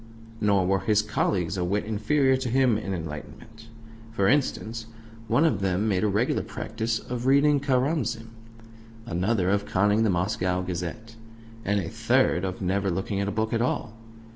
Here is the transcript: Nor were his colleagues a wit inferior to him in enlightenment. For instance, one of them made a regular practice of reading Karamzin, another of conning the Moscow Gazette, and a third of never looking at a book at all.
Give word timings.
Nor 0.41 0.65
were 0.65 0.79
his 0.79 1.03
colleagues 1.03 1.57
a 1.57 1.63
wit 1.63 1.85
inferior 1.85 2.35
to 2.35 2.49
him 2.49 2.75
in 2.75 2.91
enlightenment. 2.91 3.67
For 4.11 4.27
instance, 4.27 4.87
one 5.27 5.45
of 5.45 5.59
them 5.61 5.87
made 5.87 6.03
a 6.03 6.07
regular 6.07 6.41
practice 6.41 6.97
of 6.97 7.27
reading 7.27 7.59
Karamzin, 7.59 8.29
another 9.05 9.51
of 9.51 9.67
conning 9.67 10.01
the 10.01 10.09
Moscow 10.09 10.63
Gazette, 10.63 11.15
and 11.63 11.79
a 11.79 11.87
third 11.87 12.43
of 12.43 12.63
never 12.63 12.89
looking 12.89 13.19
at 13.19 13.27
a 13.27 13.31
book 13.31 13.53
at 13.53 13.61
all. 13.61 13.93